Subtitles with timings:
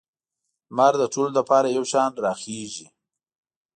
[0.69, 2.87] لمر د ټولو لپاره یو شان راخیږي.